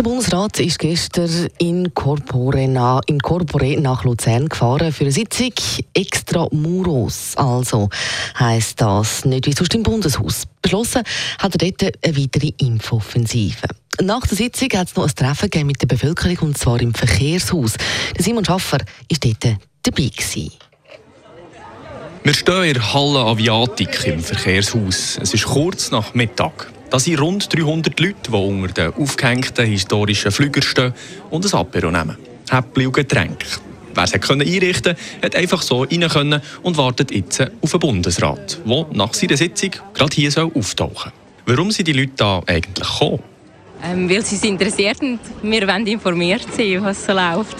Der 0.00 0.04
Bundesrat 0.08 0.58
ist 0.60 0.78
gestern 0.78 1.48
in 1.58 1.92
Corpore, 1.92 2.66
nach, 2.66 3.02
in 3.04 3.18
Corpore 3.20 3.78
nach 3.78 4.02
Luzern 4.02 4.48
gefahren 4.48 4.94
für 4.94 5.04
eine 5.04 5.12
Sitzung 5.12 5.52
extra 5.92 6.48
Muros. 6.52 7.36
Also 7.36 7.90
heisst 8.38 8.80
das 8.80 9.26
nicht 9.26 9.46
wie 9.46 9.52
sonst 9.52 9.74
im 9.74 9.82
Bundeshaus. 9.82 10.44
Beschlossen 10.62 11.02
hat 11.38 11.62
er 11.62 11.70
dort 11.70 11.98
eine 12.02 12.16
weitere 12.16 12.50
Impfoffensive. 12.56 13.68
Nach 14.00 14.26
der 14.26 14.38
Sitzung 14.38 14.70
hat 14.72 14.88
es 14.88 14.96
noch 14.96 15.06
ein 15.06 15.14
Treffen 15.14 15.66
mit 15.66 15.82
der 15.82 15.86
Bevölkerung 15.86 16.38
und 16.48 16.56
zwar 16.56 16.80
im 16.80 16.94
Verkehrshaus. 16.94 17.74
Simon 18.16 18.46
Schaffer 18.46 18.78
war 18.78 19.18
dort 19.20 19.58
dabei. 19.82 20.08
Gewesen. 20.08 20.52
Wir 22.22 22.32
stehen 22.32 22.64
in 22.64 22.94
Halle 22.94 23.18
Aviatik 23.18 24.06
im 24.06 24.20
Verkehrshaus. 24.20 25.18
Es 25.20 25.34
ist 25.34 25.44
kurz 25.44 25.90
nach 25.90 26.14
Mittag. 26.14 26.72
Da 26.90 26.98
sind 26.98 27.20
rund 27.20 27.54
300 27.54 28.00
Leute, 28.00 28.14
die 28.28 28.36
unter 28.36 28.90
den 28.90 28.94
aufgehängten 28.94 29.64
historischen 29.64 30.32
Flügern 30.32 30.62
stehen 30.62 30.92
und 31.30 31.46
ein 31.46 31.58
Apero 31.58 31.90
nehmen. 31.90 32.16
Häppchen 32.50 32.86
und 32.86 32.92
Getränke. 32.92 33.46
Wer 33.94 34.04
es 34.04 34.12
einrichten 34.12 34.94
konnte, 34.94 34.96
hat 35.22 35.36
einfach 35.36 35.62
so 35.62 35.82
rein 35.82 36.08
können 36.08 36.40
und 36.62 36.76
wartet 36.76 37.12
jetzt 37.12 37.42
auf 37.60 37.70
den 37.70 37.80
Bundesrat, 37.80 38.58
der 38.64 38.86
nach 38.92 39.14
seiner 39.14 39.36
Sitzung 39.36 39.70
gerade 39.94 40.14
hier 40.14 40.32
auftauchen 40.44 40.94
soll. 40.94 41.12
Warum 41.46 41.70
sind 41.70 41.88
die 41.88 41.92
Leute 41.92 42.12
da 42.16 42.42
eigentlich 42.46 42.88
gekommen? 42.88 43.20
Ähm, 43.82 44.10
weil 44.10 44.24
sie 44.24 44.36
es 44.36 44.44
interessiert 44.44 45.00
und 45.00 45.20
wir 45.42 45.66
wollen 45.66 45.86
informiert 45.86 46.46
sein, 46.54 46.82
was 46.82 47.06
so 47.06 47.12
läuft. 47.12 47.56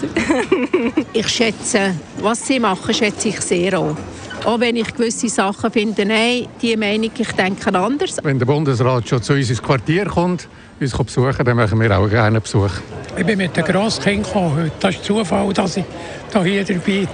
ich 1.13 1.27
schätze, 1.27 1.95
was 2.19 2.45
sie 2.45 2.59
machen, 2.59 2.93
schätze 2.93 3.29
ich 3.29 3.41
sehr 3.41 3.79
an. 3.79 3.97
Auch 4.43 4.59
wenn 4.59 4.75
ich 4.75 4.91
gewisse 4.93 5.29
Sachen 5.29 5.71
finde, 5.71 6.03
nein, 6.03 6.47
die 6.61 6.75
Meinung, 6.75 7.11
ich 7.15 7.31
denke 7.33 7.73
anders. 7.77 8.17
Wenn 8.23 8.39
der 8.39 8.47
Bundesrat 8.47 9.07
schon 9.07 9.21
zu 9.21 9.33
uns 9.33 9.49
ins 9.51 9.61
Quartier 9.61 10.05
kommt, 10.05 10.47
uns 10.79 10.97
besuchen, 10.97 11.45
dann 11.45 11.55
machen 11.55 11.79
wir 11.79 11.95
auch 11.95 12.09
gerne 12.09 12.27
einen 12.27 12.41
Besuch. 12.41 12.71
Ich 13.15 13.25
bin 13.25 13.37
mit 13.37 13.55
den 13.55 13.63
Grosskind 13.63 14.25
gekommen. 14.25 14.71
Das 14.79 14.95
ist 14.95 15.03
Zufall, 15.03 15.53
dass 15.53 15.77
ich 15.77 15.85
hier 16.33 16.65
dabei 16.65 17.07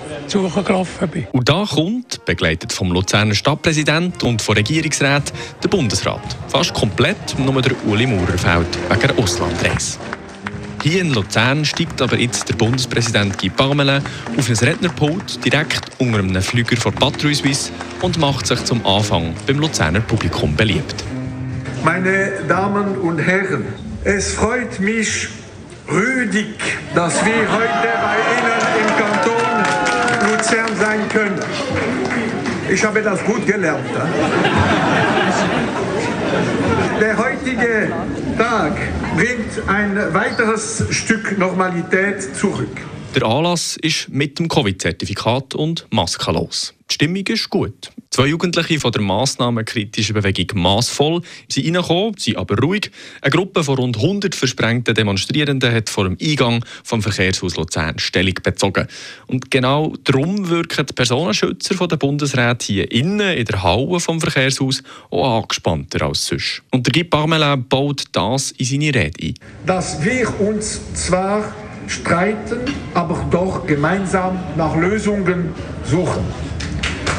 gelaufen 0.64 1.08
bin. 1.10 1.28
Und 1.34 1.50
da 1.50 1.66
kommt, 1.66 2.24
begleitet 2.24 2.72
vom 2.72 2.94
Luzerner 2.94 3.36
Stadtpräsident 3.36 4.24
und 4.24 4.42
von 4.42 4.56
Regierungsrat, 4.56 5.34
der 5.62 5.68
Bundesrat. 5.68 6.22
Fast 6.48 6.74
komplett 6.74 7.38
nur 7.38 7.62
der 7.62 7.74
Uli 7.88 8.08
Maurer 8.08 8.38
fehlt 8.38 8.78
wegen 8.90 9.02
der 9.02 9.20
Auslandreise. 9.20 9.98
Hier 10.90 11.02
in 11.02 11.14
Luzern 11.14 11.66
steigt 11.66 12.02
aber 12.02 12.18
jetzt 12.18 12.48
der 12.48 12.54
Bundespräsident 12.54 13.38
Guy 13.38 13.50
Parmelin 13.50 14.02
auf 14.38 14.50
ein 14.50 14.56
Rednerpult 14.56 15.44
direkt 15.44 15.82
unter 15.98 16.20
einem 16.20 16.42
Flüger 16.42 16.78
von 16.78 16.94
Patrouille 16.94 17.36
Suisse 17.36 17.72
und 18.02 18.18
macht 18.18 18.48
sich 18.48 18.64
zum 18.64 18.86
Anfang 18.86 19.36
beim 19.46 19.60
Luzerner 19.60 20.00
Publikum 20.00 20.56
beliebt. 20.56 20.96
Meine 21.84 22.32
Damen 22.48 23.00
und 23.00 23.20
Herren, 23.20 23.66
es 24.06 24.32
freut 24.32 24.80
mich 24.80 25.28
rüdig, 25.92 26.56
dass 26.96 27.16
wir 27.26 27.34
heute 27.34 27.90
bei 28.02 28.16
Ihnen 28.38 28.62
im 28.80 28.96
Kanton 28.96 30.32
Luzern 30.32 30.78
sein 30.80 31.10
können. 31.10 31.42
Ich 32.70 32.82
habe 32.86 33.02
das 33.02 33.22
gut 33.26 33.46
gelernt. 33.46 33.84
Der 37.48 37.56
heutige 37.56 37.94
Tag 38.38 38.74
bringt 39.16 39.70
ein 39.70 40.14
weiteres 40.14 40.84
Stück 40.90 41.38
Normalität 41.38 42.36
zurück. 42.36 42.68
Der 43.16 43.24
Anlass 43.24 43.78
ist 43.82 44.10
mit 44.10 44.38
dem 44.38 44.48
Covid-Zertifikat 44.48 45.56
und 45.56 45.88
maskenlos. 45.90 46.74
Die 46.90 46.94
Stimmung 46.94 47.26
ist 47.28 47.50
gut. 47.50 47.92
Zwei 48.12 48.28
Jugendliche 48.28 48.80
von 48.80 48.92
der 48.92 49.02
massnahmenkritischen 49.02 50.14
Bewegung 50.14 50.62
Massvoll 50.62 51.22
sind 51.50 51.66
reingekommen, 51.66 52.16
sind 52.18 52.38
aber 52.38 52.58
ruhig. 52.58 52.92
Eine 53.22 53.32
Gruppe 53.32 53.64
von 53.64 53.76
rund 53.76 53.98
100 53.98 54.34
versprengten 54.34 54.96
Demonstrierenden 54.96 55.74
hat 55.74 55.90
vor 55.90 56.06
dem 56.06 56.18
Eingang 56.22 56.64
vom 56.84 57.02
Verkehrshaus 57.02 57.58
Luzern 57.58 58.00
Stellung 58.00 58.36
bezogen. 58.42 58.88
Und 59.28 59.52
genau 59.52 59.94
darum 60.04 60.50
wirken 60.50 60.86
die 60.86 60.94
Personenschützer 60.94 61.88
der 61.88 61.98
Bundesrat 61.98 62.64
hier 62.64 62.92
innen 62.92 63.38
in 63.38 63.46
der 63.46 63.64
Halle 63.64 64.00
vom 64.00 64.22
Verkehrshaus 64.22 64.82
auch 65.12 65.42
angespannter 65.42 66.04
als 66.06 66.26
sonst. 66.26 66.64
Und 66.72 66.86
der 66.86 66.94
Guy 66.94 67.04
Parmelin 67.04 67.68
baut 67.68 68.06
das 68.14 68.52
in 68.52 68.66
seine 68.66 68.96
Rede 68.96 69.28
ein. 69.28 69.34
Dass 69.66 70.04
wir 70.04 70.40
uns 70.40 70.80
zwar 70.94 71.54
streiten, 71.88 72.60
aber 72.94 73.26
doch 73.32 73.66
gemeinsam 73.66 74.40
nach 74.56 74.76
Lösungen 74.76 75.54
suchen. 75.84 76.24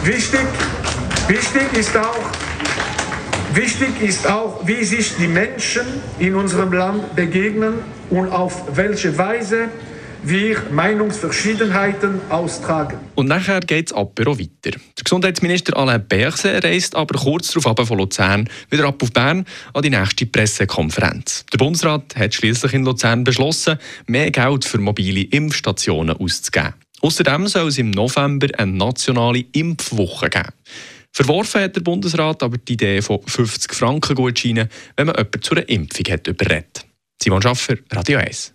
Wichtig, 0.05 0.47
wichtig 1.27 1.73
ist 1.77 1.97
auch, 1.97 2.17
wichtig 3.55 4.01
ist 4.01 4.31
auch, 4.31 4.61
wie 4.67 4.85
sich 4.85 5.17
die 5.17 5.29
Menschen 5.29 5.87
in 6.19 6.35
unserem 6.35 6.73
Land 6.73 7.17
begegnen 7.17 7.75
und 8.11 8.31
auf 8.31 8.77
welche 8.77 9.17
Weise 9.19 9.69
wir 10.23 10.63
Meinungsverschiedenheiten 10.71 12.21
austragen. 12.29 12.99
Und 13.15 13.29
nachher 13.29 13.61
geht 13.61 13.89
es 13.89 13.93
Apero 13.93 14.39
weiter. 14.39 14.71
Der 14.73 15.05
Gesundheitsminister 15.05 15.77
Alain 15.77 16.07
Berset 16.07 16.65
reist 16.65 16.95
aber 16.95 17.19
kurz 17.19 17.53
darauf 17.53 17.87
von 17.89 17.99
Luzern 17.99 18.49
wieder 18.71 18.87
ab 18.87 19.03
auf 19.03 19.13
Bern 19.13 19.45
an 19.73 19.83
die 19.83 19.91
nächste 19.91 20.27
Pressekonferenz. 20.27 21.45
Der 21.53 21.59
Bundesrat 21.59 22.17
hat 22.17 22.35
schließlich 22.35 22.73
in 22.75 22.85
Luzern 22.85 23.25
beschlossen, 23.25 23.79
mehr 24.07 24.31
Geld 24.31 24.65
für 24.65 24.79
mobile 24.79 25.23
Impfstationen 25.23 26.17
auszugeben. 26.17 26.75
Außerdem 27.01 27.47
soll 27.47 27.69
es 27.69 27.79
im 27.79 27.91
November 27.91 28.49
eine 28.59 28.73
nationale 28.73 29.45
Impfwoche 29.53 30.31
geben. 30.31 30.53
Verworfen 31.13 31.63
hat 31.63 31.77
der 31.77 31.81
Bundesrat 31.81 32.43
aber 32.43 32.59
die 32.59 32.75
Idee 32.75 33.03
von 33.03 33.21
50 33.25 33.73
Franken 33.73 34.15
Gutscheinen, 34.15 34.69
wenn 34.97 35.07
man 35.07 35.17
jemanden 35.17 35.43
zu 35.43 35.55
einer 35.55 35.69
Impfung 35.69 36.13
hat 36.13 36.27
überredet. 36.27 36.87
Simon 37.21 37.43
Schaffer, 37.43 37.77
Radio 37.91 38.19
1. 38.19 38.55